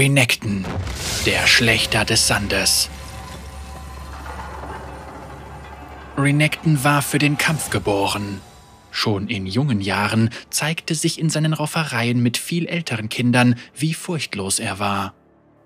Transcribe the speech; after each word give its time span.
Renekton, 0.00 0.64
der 1.26 1.46
Schlechter 1.46 2.06
des 2.06 2.26
Sandes. 2.26 2.88
Renekton 6.16 6.82
war 6.82 7.02
für 7.02 7.18
den 7.18 7.36
Kampf 7.36 7.68
geboren. 7.68 8.40
Schon 8.90 9.28
in 9.28 9.44
jungen 9.44 9.82
Jahren 9.82 10.30
zeigte 10.48 10.94
sich 10.94 11.18
in 11.18 11.28
seinen 11.28 11.52
Raufereien 11.52 12.22
mit 12.22 12.38
viel 12.38 12.66
älteren 12.66 13.10
Kindern, 13.10 13.56
wie 13.76 13.92
furchtlos 13.92 14.58
er 14.58 14.78
war. 14.78 15.12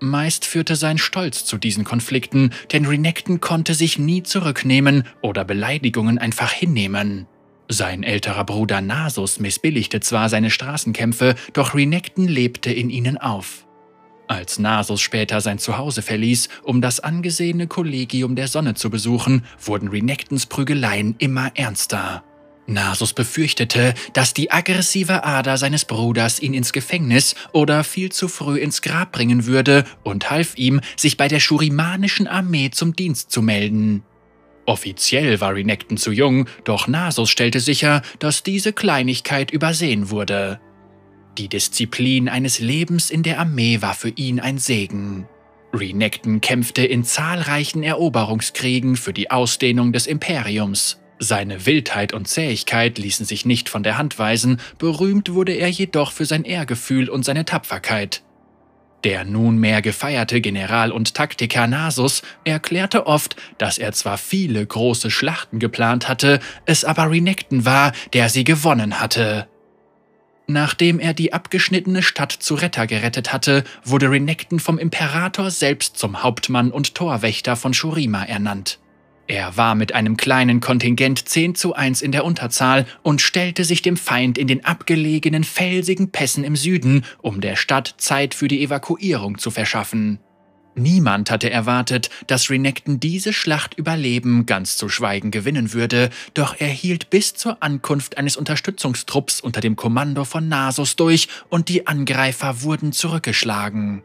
Meist 0.01 0.43
führte 0.43 0.75
sein 0.75 0.97
Stolz 0.97 1.45
zu 1.45 1.57
diesen 1.57 1.85
Konflikten, 1.85 2.49
denn 2.73 2.85
Renekton 2.85 3.39
konnte 3.39 3.73
sich 3.73 3.97
nie 3.99 4.21
zurücknehmen 4.21 5.05
oder 5.21 5.45
Beleidigungen 5.45 6.17
einfach 6.17 6.51
hinnehmen. 6.51 7.25
Sein 7.69 8.03
älterer 8.03 8.43
Bruder 8.43 8.81
Nasus 8.81 9.39
missbilligte 9.39 10.01
zwar 10.01 10.27
seine 10.27 10.51
Straßenkämpfe, 10.51 11.35
doch 11.53 11.73
Renekton 11.73 12.27
lebte 12.27 12.73
in 12.73 12.89
ihnen 12.89 13.17
auf. 13.17 13.64
Als 14.27 14.57
Nasus 14.57 15.01
später 15.01 15.39
sein 15.39 15.59
Zuhause 15.59 16.01
verließ, 16.01 16.49
um 16.63 16.81
das 16.81 16.99
angesehene 16.99 17.67
Kollegium 17.67 18.35
der 18.35 18.47
Sonne 18.47 18.73
zu 18.73 18.89
besuchen, 18.89 19.43
wurden 19.63 19.89
Renektons 19.89 20.47
Prügeleien 20.47 21.15
immer 21.19 21.51
ernster. 21.53 22.23
Nasus 22.67 23.13
befürchtete, 23.13 23.93
dass 24.13 24.33
die 24.33 24.51
aggressive 24.51 25.23
Ader 25.23 25.57
seines 25.57 25.85
Bruders 25.85 26.41
ihn 26.41 26.55
ins 26.55 26.73
Gefängnis 26.73 27.35
oder 27.51 27.83
viel 27.83 28.11
zu 28.11 28.27
früh 28.27 28.57
ins 28.57 28.81
Grab 28.81 29.11
bringen 29.11 29.45
würde 29.45 29.85
und 30.03 30.31
half 30.31 30.57
ihm, 30.57 30.81
sich 30.97 31.17
bei 31.17 31.27
der 31.27 31.39
schurimanischen 31.39 32.25
Armee 32.27 32.71
zum 32.71 32.95
Dienst 32.95 33.31
zu 33.31 33.43
melden. 33.43 34.03
Offiziell 34.65 35.39
war 35.41 35.53
Renekton 35.53 35.97
zu 35.97 36.11
jung, 36.11 36.47
doch 36.63 36.87
Nasus 36.87 37.29
stellte 37.29 37.59
sicher, 37.59 38.01
dass 38.17 38.41
diese 38.41 38.73
Kleinigkeit 38.73 39.51
übersehen 39.51 40.09
wurde. 40.09 40.59
Die 41.37 41.49
Disziplin 41.49 42.29
eines 42.29 42.59
Lebens 42.59 43.09
in 43.09 43.21
der 43.21 43.39
Armee 43.39 43.81
war 43.81 43.93
für 43.93 44.09
ihn 44.09 44.39
ein 44.39 44.57
Segen. 44.57 45.27
Renekton 45.73 46.39
kämpfte 46.39 46.85
in 46.85 47.03
zahlreichen 47.03 47.83
Eroberungskriegen 47.83 48.95
für 48.95 49.11
die 49.11 49.31
Ausdehnung 49.31 49.91
des 49.91 50.07
Imperiums. 50.07 51.01
Seine 51.19 51.65
Wildheit 51.65 52.13
und 52.13 52.29
Zähigkeit 52.29 52.97
ließen 52.97 53.25
sich 53.25 53.45
nicht 53.45 53.67
von 53.67 53.83
der 53.83 53.97
Hand 53.97 54.17
weisen, 54.17 54.61
berühmt 54.77 55.33
wurde 55.33 55.53
er 55.53 55.69
jedoch 55.69 56.13
für 56.13 56.25
sein 56.25 56.45
Ehrgefühl 56.45 57.09
und 57.09 57.25
seine 57.25 57.43
Tapferkeit. 57.43 58.23
Der 59.03 59.25
nunmehr 59.25 59.81
gefeierte 59.81 60.39
General 60.39 60.91
und 60.91 61.15
Taktiker 61.15 61.67
Nasus 61.67 62.21
erklärte 62.43 63.07
oft, 63.07 63.35
dass 63.57 63.77
er 63.77 63.91
zwar 63.91 64.17
viele 64.17 64.65
große 64.65 65.11
Schlachten 65.11 65.59
geplant 65.59 66.07
hatte, 66.07 66.39
es 66.65 66.85
aber 66.85 67.11
Renekton 67.11 67.65
war, 67.65 67.91
der 68.13 68.29
sie 68.29 68.45
gewonnen 68.45 69.01
hatte. 69.01 69.47
Nachdem 70.47 70.99
er 70.99 71.13
die 71.13 71.33
abgeschnittene 71.33 72.03
Stadt 72.03 72.31
zu 72.31 72.55
Retter 72.55 72.85
gerettet 72.85 73.33
hatte, 73.33 73.63
wurde 73.83 74.11
Renekton 74.11 74.59
vom 74.59 74.77
Imperator 74.77 75.49
selbst 75.49 75.97
zum 75.97 76.21
Hauptmann 76.21 76.71
und 76.71 76.93
Torwächter 76.93 77.55
von 77.55 77.73
Shurima 77.73 78.23
ernannt. 78.23 78.79
Er 79.27 79.57
war 79.57 79.73
mit 79.73 79.95
einem 79.95 80.17
kleinen 80.17 80.59
Kontingent 80.59 81.27
10 81.27 81.55
zu 81.55 81.73
1 81.73 82.03
in 82.03 82.11
der 82.11 82.25
Unterzahl 82.25 82.85
und 83.01 83.21
stellte 83.21 83.63
sich 83.63 83.81
dem 83.81 83.97
Feind 83.97 84.37
in 84.37 84.47
den 84.47 84.63
abgelegenen 84.63 85.43
felsigen 85.43 86.11
Pässen 86.11 86.43
im 86.43 86.55
Süden, 86.55 87.05
um 87.23 87.41
der 87.41 87.55
Stadt 87.55 87.95
Zeit 87.97 88.35
für 88.35 88.47
die 88.47 88.61
Evakuierung 88.61 89.39
zu 89.39 89.49
verschaffen. 89.49 90.19
Niemand 90.75 91.31
hatte 91.31 91.49
erwartet, 91.49 92.09
dass 92.27 92.49
Renekton 92.49 92.99
diese 92.99 93.31
Schlacht 93.31 93.75
überleben, 93.75 94.45
ganz 94.45 94.75
zu 94.75 94.89
schweigen 94.89 95.31
gewinnen 95.31 95.71
würde, 95.71 96.09
doch 96.33 96.55
er 96.59 96.67
hielt 96.67 97.09
bis 97.09 97.33
zur 97.33 97.63
Ankunft 97.63 98.17
eines 98.17 98.35
Unterstützungstrupps 98.35 99.39
unter 99.39 99.61
dem 99.61 99.77
Kommando 99.77 100.25
von 100.25 100.49
Nasus 100.49 100.97
durch 100.97 101.29
und 101.49 101.69
die 101.69 101.87
Angreifer 101.87 102.61
wurden 102.61 102.91
zurückgeschlagen. 102.91 104.03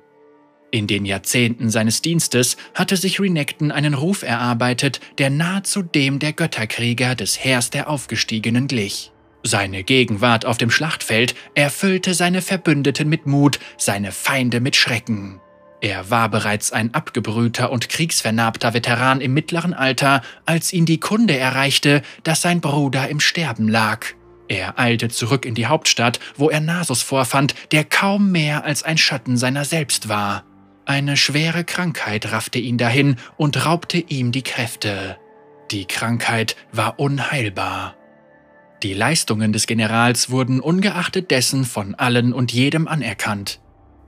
In 0.71 0.87
den 0.87 1.05
Jahrzehnten 1.05 1.71
seines 1.71 2.03
Dienstes 2.03 2.57
hatte 2.75 2.97
sich 2.97 3.19
Renekton 3.19 3.73
einen 3.73 3.95
Ruf 3.95 4.23
erarbeitet, 4.23 5.01
der 5.19 5.29
nahezu 5.29 5.83
dem 5.83 6.21
der 6.21 6.33
Götterkrieger 6.33 7.17
des 7.17 7.43
Heers 7.43 7.71
der 7.71 7.91
Aufgestiegenen 7.91 8.69
glich. 8.69 9.11
Seine 9.43 9.83
Gegenwart 9.83 10.45
auf 10.45 10.59
dem 10.59 10.71
Schlachtfeld 10.71 11.35
erfüllte 11.55 12.15
seine 12.15 12.43
Verbündeten 12.43 13.09
mit 13.09 13.27
Mut, 13.27 13.59
seine 13.77 14.13
Feinde 14.13 14.61
mit 14.61 14.77
Schrecken. 14.77 15.41
Er 15.81 16.11
war 16.11 16.29
bereits 16.29 16.73
ein 16.73 16.93
abgebrühter 16.93 17.73
und 17.73 17.89
kriegsvernarbter 17.89 18.75
Veteran 18.75 19.21
im 19.21 19.33
mittleren 19.33 19.73
Alter, 19.73 20.23
als 20.45 20.73
ihn 20.73 20.85
die 20.85 21.01
Kunde 21.01 21.37
erreichte, 21.37 22.03
dass 22.23 22.43
sein 22.43 22.61
Bruder 22.61 23.09
im 23.09 23.21
Sterben 23.21 23.69
lag. 23.69 24.07
Er 24.49 24.79
eilte 24.79 25.09
zurück 25.09 25.47
in 25.47 25.55
die 25.55 25.67
Hauptstadt, 25.67 26.21
wo 26.37 26.51
er 26.51 26.61
Nasus 26.61 27.03
vorfand, 27.03 27.55
der 27.73 27.85
kaum 27.85 28.31
mehr 28.33 28.65
als 28.65 28.83
ein 28.83 28.99
Schatten 28.99 29.37
seiner 29.37 29.65
selbst 29.65 30.09
war. 30.09 30.45
Eine 30.85 31.17
schwere 31.17 31.65
Krankheit 31.65 32.33
raffte 32.33 32.59
ihn 32.59 32.77
dahin 32.77 33.17
und 33.37 33.65
raubte 33.65 33.99
ihm 33.99 34.33
die 34.33 34.43
Kräfte. 34.43 35.19
Die 35.71 35.85
Krankheit 35.85 36.57
war 36.73 36.99
unheilbar. 36.99 37.95
Die 38.83 38.93
Leistungen 38.93 39.53
des 39.53 39.67
Generals 39.67 40.31
wurden 40.31 40.59
ungeachtet 40.59 41.31
dessen 41.31 41.65
von 41.65 41.95
allen 41.95 42.33
und 42.33 42.53
jedem 42.53 42.89
anerkannt. 42.89 43.61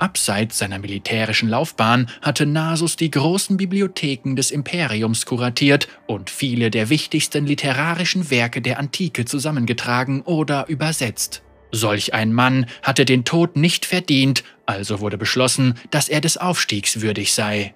Abseits 0.03 0.59
seiner 0.59 0.81
militärischen 0.81 1.49
Laufbahn 1.49 2.09
hatte 2.23 2.45
Nasus 2.45 2.97
die 2.97 3.13
großen 3.13 3.57
Bibliotheken 3.57 4.35
des 4.35 4.51
Imperiums 4.51 5.27
kuratiert 5.27 5.87
und 6.09 6.29
viele 6.29 6.73
der 6.73 6.89
wichtigsten 6.89 7.47
literarischen 7.47 8.29
Werke 8.29 8.61
der 8.61 8.81
Antike 8.81 9.27
zusammengetragen 9.27 10.23
oder 10.23 10.69
übersetzt. 10.69 11.43
Solch 11.71 12.15
ein 12.15 12.33
Mann 12.33 12.67
hatte 12.83 13.05
den 13.05 13.25
Tod 13.25 13.55
nicht 13.55 13.87
verdient, 13.87 14.43
also 14.67 14.99
wurde 14.99 15.19
beschlossen, 15.19 15.75
dass 15.93 16.09
er 16.09 16.21
des 16.21 16.37
Aufstiegs 16.37 17.01
würdig 17.01 17.33
sei. 17.33 17.73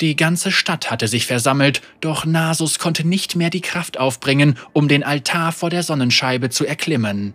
Die 0.00 0.16
ganze 0.16 0.50
Stadt 0.50 0.90
hatte 0.90 1.06
sich 1.06 1.26
versammelt, 1.26 1.82
doch 2.00 2.24
Nasus 2.24 2.80
konnte 2.80 3.06
nicht 3.06 3.36
mehr 3.36 3.50
die 3.50 3.60
Kraft 3.60 3.96
aufbringen, 3.96 4.58
um 4.72 4.88
den 4.88 5.04
Altar 5.04 5.52
vor 5.52 5.70
der 5.70 5.84
Sonnenscheibe 5.84 6.50
zu 6.50 6.66
erklimmen. 6.66 7.34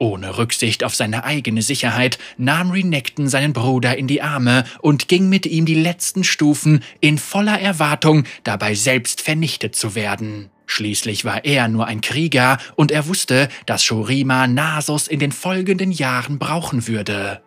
Ohne 0.00 0.38
Rücksicht 0.38 0.82
auf 0.82 0.94
seine 0.94 1.24
eigene 1.24 1.60
Sicherheit 1.60 2.18
nahm 2.38 2.70
Renekton 2.70 3.28
seinen 3.28 3.52
Bruder 3.52 3.98
in 3.98 4.06
die 4.06 4.22
Arme 4.22 4.64
und 4.80 5.08
ging 5.08 5.28
mit 5.28 5.44
ihm 5.44 5.66
die 5.66 5.74
letzten 5.74 6.24
Stufen 6.24 6.82
in 7.00 7.18
voller 7.18 7.60
Erwartung, 7.60 8.24
dabei 8.42 8.74
selbst 8.74 9.20
vernichtet 9.20 9.76
zu 9.76 9.94
werden. 9.94 10.48
Schließlich 10.64 11.26
war 11.26 11.44
er 11.44 11.68
nur 11.68 11.86
ein 11.86 12.00
Krieger 12.00 12.56
und 12.76 12.90
er 12.90 13.08
wusste, 13.08 13.50
dass 13.66 13.84
Shurima 13.84 14.46
Nasus 14.46 15.06
in 15.06 15.20
den 15.20 15.32
folgenden 15.32 15.92
Jahren 15.92 16.38
brauchen 16.38 16.88
würde. 16.88 17.42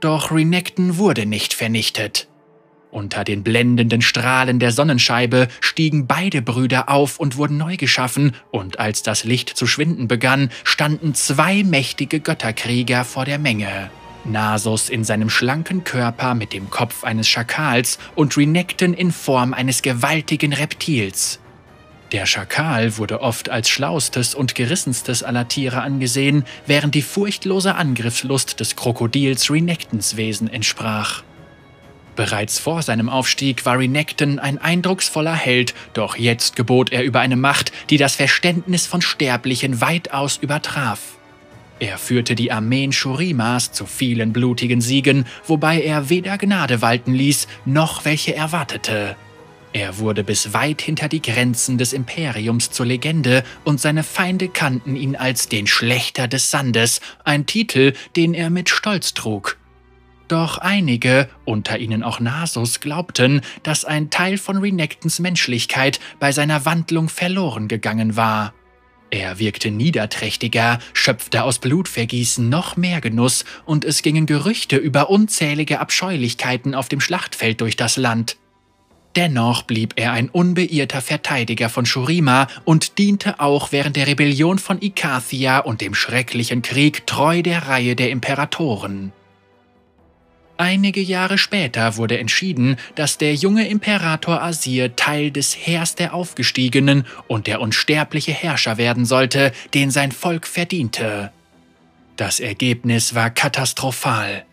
Doch 0.00 0.30
Renekton 0.30 0.98
wurde 0.98 1.26
nicht 1.26 1.52
vernichtet. 1.52 2.28
Unter 2.96 3.24
den 3.24 3.42
blendenden 3.42 4.00
Strahlen 4.00 4.58
der 4.58 4.72
Sonnenscheibe 4.72 5.48
stiegen 5.60 6.06
beide 6.06 6.40
Brüder 6.40 6.88
auf 6.88 7.20
und 7.20 7.36
wurden 7.36 7.58
neu 7.58 7.76
geschaffen, 7.76 8.32
und 8.50 8.78
als 8.78 9.02
das 9.02 9.22
Licht 9.22 9.50
zu 9.50 9.66
schwinden 9.66 10.08
begann, 10.08 10.48
standen 10.64 11.14
zwei 11.14 11.62
mächtige 11.62 12.20
Götterkrieger 12.20 13.04
vor 13.04 13.26
der 13.26 13.38
Menge. 13.38 13.90
Nasus 14.24 14.88
in 14.88 15.04
seinem 15.04 15.28
schlanken 15.28 15.84
Körper 15.84 16.34
mit 16.34 16.54
dem 16.54 16.70
Kopf 16.70 17.04
eines 17.04 17.28
Schakals 17.28 17.98
und 18.14 18.34
Renekton 18.34 18.94
in 18.94 19.12
Form 19.12 19.52
eines 19.52 19.82
gewaltigen 19.82 20.54
Reptils. 20.54 21.38
Der 22.12 22.24
Schakal 22.24 22.96
wurde 22.96 23.20
oft 23.20 23.50
als 23.50 23.68
schlaustes 23.68 24.34
und 24.34 24.54
gerissenstes 24.54 25.22
aller 25.22 25.48
Tiere 25.48 25.82
angesehen, 25.82 26.46
während 26.66 26.94
die 26.94 27.02
furchtlose 27.02 27.74
Angriffslust 27.74 28.58
des 28.58 28.74
Krokodils 28.74 29.50
Renektons 29.50 30.16
Wesen 30.16 30.48
entsprach. 30.48 31.22
Bereits 32.16 32.58
vor 32.58 32.80
seinem 32.80 33.10
Aufstieg 33.10 33.66
war 33.66 33.78
Renekton 33.78 34.38
ein 34.38 34.56
eindrucksvoller 34.56 35.34
Held, 35.34 35.74
doch 35.92 36.16
jetzt 36.16 36.56
gebot 36.56 36.90
er 36.90 37.04
über 37.04 37.20
eine 37.20 37.36
Macht, 37.36 37.72
die 37.90 37.98
das 37.98 38.16
Verständnis 38.16 38.86
von 38.86 39.02
Sterblichen 39.02 39.82
weitaus 39.82 40.38
übertraf. 40.38 41.18
Er 41.78 41.98
führte 41.98 42.34
die 42.34 42.50
Armeen 42.50 42.90
Shurimas 42.90 43.70
zu 43.72 43.84
vielen 43.84 44.32
blutigen 44.32 44.80
Siegen, 44.80 45.26
wobei 45.46 45.82
er 45.82 46.08
weder 46.08 46.38
Gnade 46.38 46.80
walten 46.80 47.12
ließ, 47.12 47.48
noch 47.66 48.06
welche 48.06 48.34
erwartete. 48.34 49.14
Er 49.74 49.98
wurde 49.98 50.24
bis 50.24 50.54
weit 50.54 50.80
hinter 50.80 51.10
die 51.10 51.20
Grenzen 51.20 51.76
des 51.76 51.92
Imperiums 51.92 52.70
zur 52.70 52.86
Legende 52.86 53.44
und 53.62 53.78
seine 53.78 54.04
Feinde 54.04 54.48
kannten 54.48 54.96
ihn 54.96 55.16
als 55.16 55.50
den 55.50 55.66
Schlechter 55.66 56.28
des 56.28 56.50
Sandes, 56.50 57.02
ein 57.24 57.44
Titel, 57.44 57.92
den 58.16 58.32
er 58.32 58.48
mit 58.48 58.70
Stolz 58.70 59.12
trug. 59.12 59.58
Doch 60.28 60.58
einige, 60.58 61.28
unter 61.44 61.78
ihnen 61.78 62.02
auch 62.02 62.18
Nasus, 62.18 62.80
glaubten, 62.80 63.42
dass 63.62 63.84
ein 63.84 64.10
Teil 64.10 64.38
von 64.38 64.56
Renektons 64.56 65.20
Menschlichkeit 65.20 66.00
bei 66.18 66.32
seiner 66.32 66.64
Wandlung 66.64 67.08
verloren 67.08 67.68
gegangen 67.68 68.16
war. 68.16 68.52
Er 69.10 69.38
wirkte 69.38 69.70
niederträchtiger, 69.70 70.80
schöpfte 70.92 71.44
aus 71.44 71.60
Blutvergießen 71.60 72.48
noch 72.48 72.76
mehr 72.76 73.00
Genuss, 73.00 73.44
und 73.64 73.84
es 73.84 74.02
gingen 74.02 74.26
Gerüchte 74.26 74.76
über 74.76 75.10
unzählige 75.10 75.78
Abscheulichkeiten 75.78 76.74
auf 76.74 76.88
dem 76.88 77.00
Schlachtfeld 77.00 77.60
durch 77.60 77.76
das 77.76 77.96
Land. 77.96 78.36
Dennoch 79.14 79.62
blieb 79.62 79.94
er 79.96 80.12
ein 80.12 80.28
unbeirrter 80.28 81.00
Verteidiger 81.00 81.70
von 81.70 81.86
Shurima 81.86 82.48
und 82.64 82.98
diente 82.98 83.40
auch 83.40 83.72
während 83.72 83.96
der 83.96 84.08
Rebellion 84.08 84.58
von 84.58 84.82
Ikathia 84.82 85.60
und 85.60 85.80
dem 85.80 85.94
schrecklichen 85.94 86.60
Krieg 86.60 87.06
treu 87.06 87.42
der 87.42 87.68
Reihe 87.68 87.96
der 87.96 88.10
Imperatoren. 88.10 89.12
Einige 90.58 91.02
Jahre 91.02 91.36
später 91.36 91.96
wurde 91.96 92.18
entschieden, 92.18 92.76
dass 92.94 93.18
der 93.18 93.34
junge 93.34 93.68
Imperator 93.68 94.42
Asir 94.42 94.96
Teil 94.96 95.30
des 95.30 95.54
Heers 95.54 95.96
der 95.96 96.14
Aufgestiegenen 96.14 97.04
und 97.28 97.46
der 97.46 97.60
unsterbliche 97.60 98.32
Herrscher 98.32 98.78
werden 98.78 99.04
sollte, 99.04 99.52
den 99.74 99.90
sein 99.90 100.12
Volk 100.12 100.46
verdiente. 100.46 101.30
Das 102.16 102.40
Ergebnis 102.40 103.14
war 103.14 103.28
katastrophal. 103.28 104.46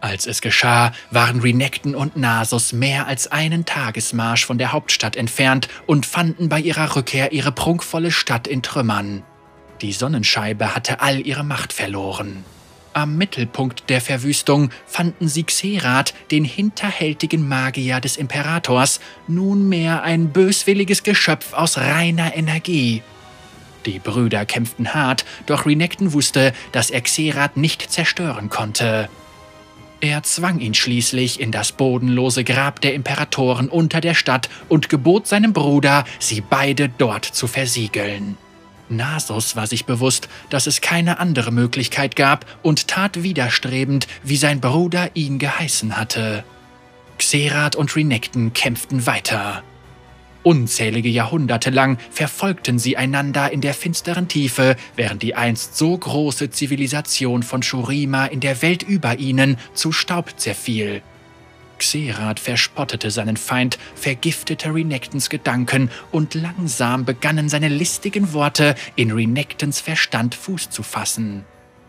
Als 0.00 0.26
es 0.26 0.40
geschah, 0.40 0.92
waren 1.10 1.40
Renekton 1.40 1.94
und 1.96 2.16
Nasus 2.16 2.72
mehr 2.72 3.08
als 3.08 3.32
einen 3.32 3.64
Tagesmarsch 3.64 4.44
von 4.44 4.58
der 4.58 4.70
Hauptstadt 4.70 5.16
entfernt 5.16 5.68
und 5.86 6.06
fanden 6.06 6.48
bei 6.48 6.60
ihrer 6.60 6.94
Rückkehr 6.94 7.32
ihre 7.32 7.50
prunkvolle 7.50 8.12
Stadt 8.12 8.46
in 8.46 8.62
Trümmern. 8.62 9.24
Die 9.80 9.92
Sonnenscheibe 9.92 10.76
hatte 10.76 11.00
all 11.00 11.26
ihre 11.26 11.42
Macht 11.42 11.72
verloren. 11.72 12.44
Am 12.94 13.18
Mittelpunkt 13.18 13.90
der 13.90 14.00
Verwüstung 14.00 14.70
fanden 14.86 15.26
sie 15.26 15.42
Xerath, 15.42 16.14
den 16.30 16.44
hinterhältigen 16.44 17.48
Magier 17.48 17.98
des 17.98 18.16
Imperators, 18.16 19.00
nunmehr 19.26 20.04
ein 20.04 20.28
böswilliges 20.28 21.02
Geschöpf 21.02 21.54
aus 21.54 21.76
reiner 21.76 22.36
Energie. 22.36 23.02
Die 23.84 23.98
Brüder 23.98 24.46
kämpften 24.46 24.94
hart, 24.94 25.24
doch 25.46 25.66
Renekton 25.66 26.12
wusste, 26.12 26.52
dass 26.70 26.90
er 26.90 27.00
Xerath 27.00 27.56
nicht 27.56 27.90
zerstören 27.90 28.48
konnte. 28.48 29.08
Er 30.00 30.22
zwang 30.22 30.60
ihn 30.60 30.74
schließlich 30.74 31.40
in 31.40 31.50
das 31.50 31.72
bodenlose 31.72 32.44
Grab 32.44 32.80
der 32.80 32.94
Imperatoren 32.94 33.68
unter 33.68 34.00
der 34.00 34.14
Stadt 34.14 34.48
und 34.68 34.88
gebot 34.88 35.26
seinem 35.26 35.52
Bruder, 35.52 36.04
sie 36.20 36.42
beide 36.42 36.88
dort 36.90 37.24
zu 37.24 37.48
versiegeln. 37.48 38.36
Nasus 38.88 39.56
war 39.56 39.66
sich 39.66 39.86
bewusst, 39.86 40.28
dass 40.50 40.66
es 40.66 40.80
keine 40.80 41.18
andere 41.18 41.50
Möglichkeit 41.50 42.16
gab 42.16 42.46
und 42.62 42.88
tat 42.88 43.22
widerstrebend, 43.22 44.06
wie 44.22 44.36
sein 44.36 44.60
Bruder 44.60 45.10
ihn 45.14 45.38
geheißen 45.38 45.96
hatte. 45.96 46.44
Xerath 47.18 47.76
und 47.76 47.94
Renekton 47.96 48.52
kämpften 48.52 49.06
weiter. 49.06 49.62
Unzählige 50.42 51.08
Jahrhunderte 51.08 51.70
lang 51.70 51.96
verfolgten 52.10 52.78
sie 52.78 52.98
einander 52.98 53.50
in 53.50 53.62
der 53.62 53.72
finsteren 53.72 54.28
Tiefe, 54.28 54.76
während 54.94 55.22
die 55.22 55.34
einst 55.34 55.78
so 55.78 55.96
große 55.96 56.50
Zivilisation 56.50 57.42
von 57.42 57.62
Shurima 57.62 58.26
in 58.26 58.40
der 58.40 58.60
Welt 58.60 58.82
über 58.82 59.18
ihnen 59.18 59.56
zu 59.72 59.90
Staub 59.90 60.38
zerfiel. 60.38 61.02
Xerath 61.78 62.40
verspottete 62.40 63.10
seinen 63.10 63.36
Feind, 63.36 63.78
vergiftete 63.94 64.74
Renektons 64.74 65.30
Gedanken 65.30 65.90
und 66.10 66.34
langsam 66.34 67.04
begannen 67.04 67.48
seine 67.48 67.68
listigen 67.68 68.32
Worte 68.32 68.74
in 68.96 69.10
Renektons 69.10 69.80
Verstand 69.80 70.34
Fuß 70.34 70.70
zu 70.70 70.82
fassen. 70.82 71.44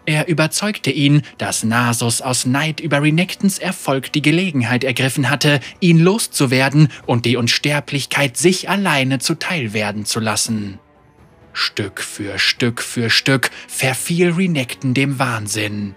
Er 0.05 0.27
überzeugte 0.27 0.91
ihn, 0.91 1.23
dass 1.39 1.63
Nasus 1.63 2.21
aus 2.21 2.45
Neid 2.45 2.79
über 2.79 3.01
Renektons 3.01 3.57
Erfolg 3.57 4.11
die 4.13 4.21
Gelegenheit 4.21 4.83
ergriffen 4.83 5.29
hatte, 5.29 5.59
ihn 5.79 5.99
loszuwerden 5.99 6.89
und 7.07 7.25
die 7.25 7.37
Unsterblichkeit 7.37 8.37
sich 8.37 8.69
alleine 8.69 9.19
zuteil 9.19 9.73
werden 9.73 10.05
zu 10.05 10.19
lassen. 10.19 10.79
Stück 11.53 12.01
für 12.01 12.37
Stück 12.37 12.81
für 12.81 13.09
Stück 13.09 13.49
verfiel 13.67 14.31
Renekton 14.31 14.93
dem 14.93 15.17
Wahnsinn. 15.17 15.95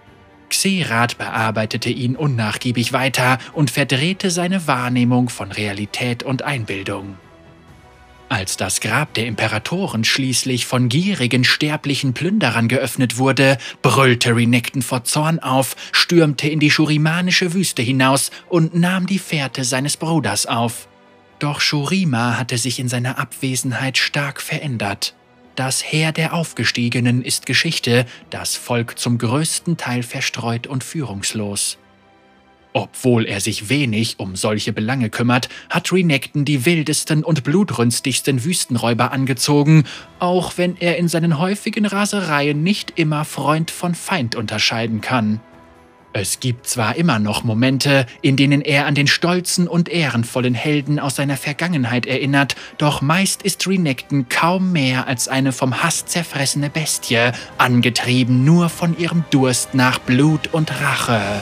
Xerath 0.49 1.17
bearbeitete 1.17 1.89
ihn 1.89 2.15
unnachgiebig 2.15 2.93
weiter 2.93 3.37
und 3.53 3.71
verdrehte 3.71 4.31
seine 4.31 4.67
Wahrnehmung 4.67 5.29
von 5.29 5.51
Realität 5.51 6.23
und 6.23 6.41
Einbildung. 6.41 7.17
Als 8.29 8.57
das 8.57 8.79
Grab 8.79 9.15
der 9.15 9.25
Imperatoren 9.25 10.03
schließlich 10.03 10.67
von 10.67 10.87
gierigen 10.87 11.43
sterblichen 11.43 12.13
Plünderern 12.13 12.67
geöffnet 12.67 13.17
wurde, 13.17 13.57
brüllte 13.81 14.35
Renekton 14.35 14.83
vor 14.83 15.03
Zorn 15.03 15.39
auf, 15.39 15.75
stürmte 15.91 16.47
in 16.47 16.59
die 16.59 16.69
schurimanische 16.69 17.53
Wüste 17.55 17.81
hinaus 17.81 18.29
und 18.47 18.75
nahm 18.75 19.07
die 19.07 19.17
Fährte 19.17 19.63
seines 19.63 19.97
Bruders 19.97 20.45
auf. 20.45 20.87
Doch 21.39 21.59
Shurima 21.59 22.37
hatte 22.37 22.59
sich 22.59 22.79
in 22.79 22.87
seiner 22.87 23.17
Abwesenheit 23.17 23.97
stark 23.97 24.41
verändert. 24.41 25.15
Das 25.59 25.83
Heer 25.83 26.13
der 26.13 26.35
Aufgestiegenen 26.35 27.21
ist 27.21 27.45
Geschichte, 27.45 28.05
das 28.29 28.55
Volk 28.55 28.97
zum 28.97 29.17
größten 29.17 29.75
Teil 29.75 30.03
verstreut 30.03 30.67
und 30.67 30.85
führungslos. 30.85 31.77
Obwohl 32.71 33.25
er 33.25 33.41
sich 33.41 33.67
wenig 33.67 34.19
um 34.19 34.37
solche 34.37 34.71
Belange 34.71 35.09
kümmert, 35.09 35.49
hat 35.69 35.91
Renekton 35.91 36.45
die 36.45 36.65
wildesten 36.65 37.25
und 37.25 37.43
blutrünstigsten 37.43 38.45
Wüstenräuber 38.45 39.11
angezogen, 39.11 39.83
auch 40.19 40.53
wenn 40.55 40.77
er 40.77 40.95
in 40.95 41.09
seinen 41.09 41.39
häufigen 41.39 41.85
Rasereien 41.85 42.63
nicht 42.63 42.93
immer 42.97 43.25
Freund 43.25 43.69
von 43.69 43.95
Feind 43.95 44.37
unterscheiden 44.37 45.01
kann. 45.01 45.41
Es 46.11 46.39
gibt 46.39 46.67
zwar 46.67 46.95
immer 46.95 47.19
noch 47.19 47.43
Momente, 47.43 48.07
in 48.21 48.35
denen 48.35 48.61
er 48.61 48.87
an 48.87 48.95
den 48.95 49.05
stolzen 49.05 49.67
und 49.67 49.89
ehrenvollen 49.89 50.55
Helden 50.55 50.99
aus 50.99 51.15
seiner 51.15 51.37
Vergangenheit 51.37 52.07
erinnert, 52.07 52.55
doch 52.79 53.01
meist 53.01 53.43
ist 53.43 53.67
Renekton 53.67 54.27
kaum 54.27 54.71
mehr 54.71 55.07
als 55.07 55.27
eine 55.27 55.51
vom 55.51 55.83
Hass 55.83 56.05
zerfressene 56.07 56.71
Bestie, 56.71 57.31
angetrieben 57.59 58.43
nur 58.43 58.69
von 58.69 58.97
ihrem 58.97 59.23
Durst 59.29 59.75
nach 59.75 59.99
Blut 59.99 60.47
und 60.51 60.71
Rache. 60.81 61.41